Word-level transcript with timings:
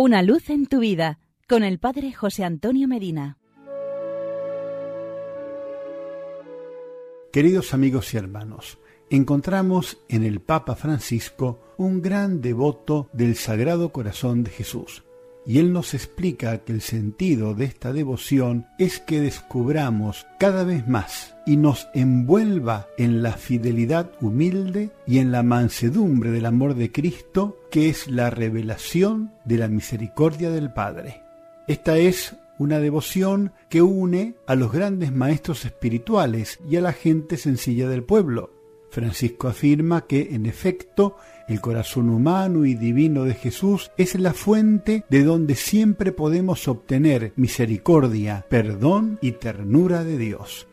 Una 0.00 0.22
luz 0.22 0.48
en 0.48 0.66
tu 0.66 0.78
vida 0.78 1.18
con 1.48 1.64
el 1.64 1.80
Padre 1.80 2.12
José 2.12 2.44
Antonio 2.44 2.86
Medina. 2.86 3.36
Queridos 7.32 7.74
amigos 7.74 8.14
y 8.14 8.16
hermanos, 8.16 8.78
encontramos 9.10 9.98
en 10.08 10.22
el 10.22 10.38
Papa 10.38 10.76
Francisco 10.76 11.74
un 11.78 12.00
gran 12.00 12.40
devoto 12.40 13.10
del 13.12 13.34
Sagrado 13.34 13.90
Corazón 13.90 14.44
de 14.44 14.52
Jesús 14.52 15.02
y 15.48 15.60
él 15.60 15.72
nos 15.72 15.94
explica 15.94 16.58
que 16.58 16.74
el 16.74 16.82
sentido 16.82 17.54
de 17.54 17.64
esta 17.64 17.94
devoción 17.94 18.66
es 18.78 19.00
que 19.00 19.22
descubramos 19.22 20.26
cada 20.38 20.62
vez 20.62 20.86
más 20.86 21.36
y 21.46 21.56
nos 21.56 21.88
envuelva 21.94 22.86
en 22.98 23.22
la 23.22 23.32
fidelidad 23.32 24.10
humilde 24.20 24.90
y 25.06 25.20
en 25.20 25.32
la 25.32 25.42
mansedumbre 25.42 26.30
del 26.32 26.44
amor 26.44 26.74
de 26.74 26.92
Cristo, 26.92 27.56
que 27.70 27.88
es 27.88 28.08
la 28.08 28.28
revelación 28.28 29.32
de 29.46 29.56
la 29.56 29.68
misericordia 29.68 30.50
del 30.50 30.70
Padre. 30.70 31.22
Esta 31.66 31.96
es 31.96 32.36
una 32.58 32.78
devoción 32.78 33.52
que 33.70 33.80
une 33.80 34.34
a 34.46 34.54
los 34.54 34.70
grandes 34.70 35.12
maestros 35.12 35.64
espirituales 35.64 36.58
y 36.68 36.76
a 36.76 36.82
la 36.82 36.92
gente 36.92 37.38
sencilla 37.38 37.88
del 37.88 38.04
pueblo. 38.04 38.57
Francisco 38.90 39.48
afirma 39.48 40.06
que, 40.06 40.34
en 40.34 40.46
efecto, 40.46 41.16
el 41.48 41.60
corazón 41.60 42.10
humano 42.10 42.64
y 42.64 42.74
divino 42.74 43.24
de 43.24 43.34
Jesús 43.34 43.90
es 43.96 44.14
la 44.18 44.32
fuente 44.32 45.04
de 45.08 45.24
donde 45.24 45.54
siempre 45.54 46.12
podemos 46.12 46.68
obtener 46.68 47.32
misericordia, 47.36 48.44
perdón 48.48 49.18
y 49.22 49.32
ternura 49.32 50.04
de 50.04 50.18
Dios. 50.18 50.66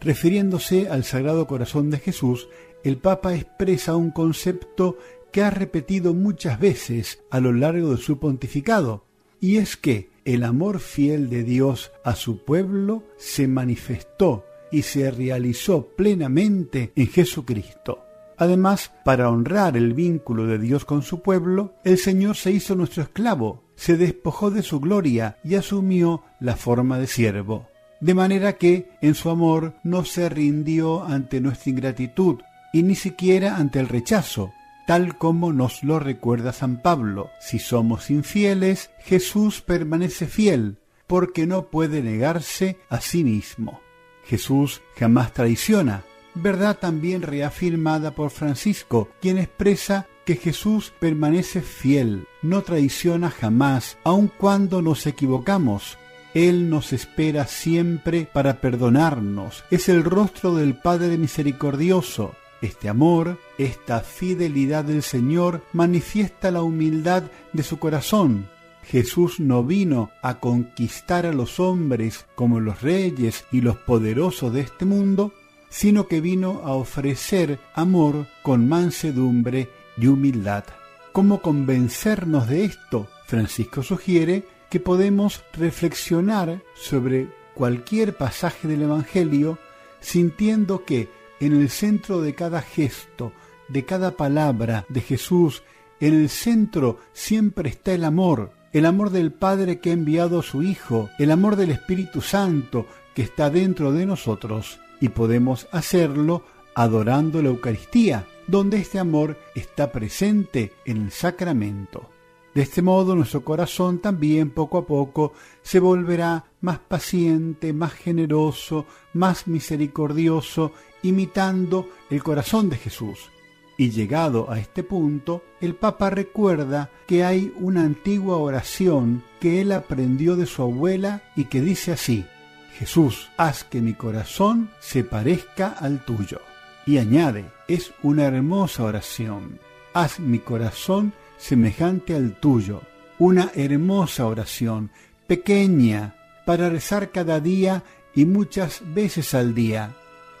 Refiriéndose 0.00 0.88
al 0.88 1.04
Sagrado 1.04 1.46
Corazón 1.46 1.90
de 1.90 1.98
Jesús, 1.98 2.48
el 2.82 2.98
Papa 2.98 3.34
expresa 3.34 3.94
un 3.96 4.10
concepto 4.10 4.98
que 5.30 5.42
ha 5.42 5.50
repetido 5.50 6.14
muchas 6.14 6.58
veces 6.58 7.22
a 7.30 7.40
lo 7.40 7.52
largo 7.52 7.94
de 7.94 8.02
su 8.02 8.18
pontificado, 8.18 9.04
y 9.40 9.56
es 9.56 9.76
que 9.76 10.10
el 10.24 10.44
amor 10.44 10.78
fiel 10.80 11.28
de 11.30 11.42
Dios 11.42 11.92
a 12.04 12.14
su 12.14 12.44
pueblo 12.44 13.02
se 13.16 13.48
manifestó 13.48 14.44
y 14.72 14.82
se 14.82 15.10
realizó 15.10 15.86
plenamente 15.88 16.92
en 16.96 17.06
Jesucristo. 17.06 18.00
Además, 18.38 18.90
para 19.04 19.30
honrar 19.30 19.76
el 19.76 19.94
vínculo 19.94 20.46
de 20.46 20.58
Dios 20.58 20.84
con 20.84 21.02
su 21.02 21.20
pueblo, 21.22 21.74
el 21.84 21.98
Señor 21.98 22.36
se 22.36 22.50
hizo 22.50 22.74
nuestro 22.74 23.04
esclavo, 23.04 23.62
se 23.76 23.96
despojó 23.96 24.50
de 24.50 24.62
su 24.62 24.80
gloria 24.80 25.38
y 25.44 25.54
asumió 25.54 26.24
la 26.40 26.56
forma 26.56 26.98
de 26.98 27.06
siervo. 27.06 27.68
De 28.00 28.14
manera 28.14 28.54
que, 28.54 28.90
en 29.00 29.14
su 29.14 29.30
amor, 29.30 29.74
no 29.84 30.04
se 30.04 30.28
rindió 30.28 31.04
ante 31.04 31.40
nuestra 31.40 31.70
ingratitud 31.70 32.40
y 32.72 32.82
ni 32.82 32.96
siquiera 32.96 33.58
ante 33.58 33.78
el 33.78 33.88
rechazo, 33.88 34.52
tal 34.88 35.18
como 35.18 35.52
nos 35.52 35.84
lo 35.84 36.00
recuerda 36.00 36.52
San 36.52 36.82
Pablo. 36.82 37.30
Si 37.38 37.60
somos 37.60 38.10
infieles, 38.10 38.90
Jesús 39.04 39.60
permanece 39.60 40.26
fiel, 40.26 40.78
porque 41.06 41.46
no 41.46 41.66
puede 41.70 42.02
negarse 42.02 42.78
a 42.88 43.00
sí 43.00 43.22
mismo. 43.22 43.80
Jesús 44.24 44.82
jamás 44.96 45.32
traiciona, 45.32 46.04
verdad 46.34 46.78
también 46.78 47.22
reafirmada 47.22 48.12
por 48.12 48.30
Francisco, 48.30 49.08
quien 49.20 49.38
expresa 49.38 50.06
que 50.24 50.36
Jesús 50.36 50.92
permanece 50.98 51.60
fiel, 51.62 52.26
no 52.42 52.62
traiciona 52.62 53.30
jamás, 53.30 53.98
aun 54.04 54.28
cuando 54.28 54.82
nos 54.82 55.06
equivocamos. 55.06 55.98
Él 56.34 56.70
nos 56.70 56.92
espera 56.92 57.46
siempre 57.46 58.28
para 58.32 58.60
perdonarnos. 58.60 59.64
Es 59.70 59.88
el 59.88 60.02
rostro 60.02 60.54
del 60.54 60.78
Padre 60.78 61.18
misericordioso. 61.18 62.34
Este 62.62 62.88
amor, 62.88 63.38
esta 63.58 64.00
fidelidad 64.00 64.84
del 64.84 65.02
Señor 65.02 65.62
manifiesta 65.72 66.50
la 66.50 66.62
humildad 66.62 67.24
de 67.52 67.62
su 67.62 67.78
corazón. 67.78 68.48
Jesús 68.82 69.40
no 69.40 69.64
vino 69.64 70.10
a 70.22 70.40
conquistar 70.40 71.26
a 71.26 71.32
los 71.32 71.60
hombres 71.60 72.26
como 72.34 72.60
los 72.60 72.82
reyes 72.82 73.44
y 73.52 73.60
los 73.60 73.76
poderosos 73.76 74.52
de 74.52 74.60
este 74.60 74.84
mundo, 74.84 75.32
sino 75.68 76.08
que 76.08 76.20
vino 76.20 76.62
a 76.64 76.72
ofrecer 76.72 77.58
amor 77.74 78.26
con 78.42 78.68
mansedumbre 78.68 79.70
y 79.96 80.06
humildad. 80.08 80.64
¿Cómo 81.12 81.40
convencernos 81.40 82.48
de 82.48 82.64
esto? 82.64 83.08
Francisco 83.26 83.82
sugiere 83.82 84.44
que 84.68 84.80
podemos 84.80 85.44
reflexionar 85.52 86.62
sobre 86.74 87.28
cualquier 87.54 88.16
pasaje 88.16 88.68
del 88.68 88.82
Evangelio 88.82 89.58
sintiendo 90.00 90.84
que 90.84 91.08
en 91.40 91.52
el 91.54 91.70
centro 91.70 92.20
de 92.20 92.34
cada 92.34 92.62
gesto, 92.62 93.32
de 93.68 93.84
cada 93.84 94.12
palabra 94.12 94.84
de 94.88 95.00
Jesús, 95.00 95.62
en 96.00 96.14
el 96.14 96.28
centro 96.28 96.98
siempre 97.12 97.70
está 97.70 97.92
el 97.92 98.04
amor, 98.04 98.52
el 98.72 98.86
amor 98.86 99.10
del 99.10 99.32
Padre 99.32 99.80
que 99.80 99.90
ha 99.90 99.92
enviado 99.92 100.40
a 100.40 100.42
su 100.42 100.62
Hijo, 100.62 101.10
el 101.18 101.30
amor 101.30 101.56
del 101.56 101.70
Espíritu 101.70 102.20
Santo 102.20 102.86
que 103.14 103.22
está 103.22 103.50
dentro 103.50 103.92
de 103.92 104.06
nosotros 104.06 104.80
y 105.00 105.10
podemos 105.10 105.68
hacerlo 105.72 106.44
adorando 106.74 107.42
la 107.42 107.48
Eucaristía, 107.48 108.26
donde 108.46 108.78
este 108.78 108.98
amor 108.98 109.38
está 109.54 109.92
presente 109.92 110.72
en 110.84 111.02
el 111.02 111.10
sacramento. 111.10 112.08
De 112.54 112.62
este 112.62 112.82
modo 112.82 113.14
nuestro 113.14 113.44
corazón 113.44 113.98
también 113.98 114.50
poco 114.50 114.78
a 114.78 114.86
poco 114.86 115.32
se 115.62 115.80
volverá 115.80 116.44
más 116.60 116.78
paciente, 116.78 117.72
más 117.72 117.92
generoso, 117.92 118.86
más 119.14 119.46
misericordioso, 119.46 120.72
imitando 121.02 121.88
el 122.10 122.22
corazón 122.22 122.68
de 122.68 122.76
Jesús. 122.76 123.30
Y 123.76 123.90
llegado 123.90 124.50
a 124.50 124.58
este 124.58 124.82
punto, 124.82 125.42
el 125.60 125.74
Papa 125.74 126.10
recuerda 126.10 126.90
que 127.06 127.24
hay 127.24 127.52
una 127.58 127.82
antigua 127.82 128.36
oración 128.36 129.24
que 129.40 129.60
él 129.60 129.72
aprendió 129.72 130.36
de 130.36 130.46
su 130.46 130.62
abuela 130.62 131.22
y 131.36 131.46
que 131.46 131.60
dice 131.60 131.92
así, 131.92 132.26
Jesús, 132.74 133.30
haz 133.36 133.64
que 133.64 133.80
mi 133.80 133.94
corazón 133.94 134.70
se 134.80 135.04
parezca 135.04 135.68
al 135.68 136.04
tuyo. 136.04 136.40
Y 136.86 136.98
añade, 136.98 137.44
es 137.68 137.92
una 138.02 138.24
hermosa 138.24 138.84
oración. 138.84 139.58
Haz 139.94 140.20
mi 140.20 140.38
corazón 140.38 141.12
semejante 141.38 142.14
al 142.14 142.34
tuyo. 142.34 142.82
Una 143.18 143.50
hermosa 143.54 144.26
oración, 144.26 144.90
pequeña, 145.26 146.16
para 146.44 146.68
rezar 146.68 147.10
cada 147.10 147.40
día 147.40 147.84
y 148.14 148.24
muchas 148.24 148.82
veces 148.94 149.34
al 149.34 149.54
día. 149.54 149.94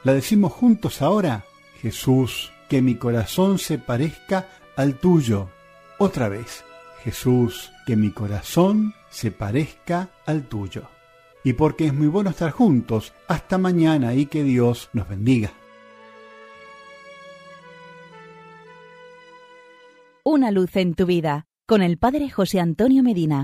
¿La 0.04 0.14
decimos 0.14 0.52
juntos 0.52 1.00
ahora? 1.00 1.44
Jesús, 1.80 2.52
que 2.72 2.80
mi 2.80 2.94
corazón 2.94 3.58
se 3.58 3.76
parezca 3.76 4.48
al 4.76 4.94
tuyo. 4.94 5.50
Otra 5.98 6.30
vez, 6.30 6.64
Jesús, 7.04 7.70
que 7.84 7.96
mi 7.96 8.12
corazón 8.12 8.94
se 9.10 9.30
parezca 9.30 10.08
al 10.24 10.48
tuyo 10.48 10.88
y 11.44 11.52
porque 11.52 11.84
es 11.84 11.92
muy 11.92 12.06
bueno 12.06 12.30
estar 12.30 12.50
juntos. 12.50 13.12
Hasta 13.28 13.58
mañana 13.58 14.14
y 14.14 14.24
que 14.24 14.42
Dios 14.42 14.88
nos 14.94 15.06
bendiga. 15.06 15.52
Una 20.24 20.50
luz 20.50 20.74
en 20.76 20.94
tu 20.94 21.04
vida 21.04 21.44
con 21.66 21.82
el 21.82 21.98
Padre 21.98 22.30
José 22.30 22.58
Antonio 22.58 23.02
Medina. 23.02 23.40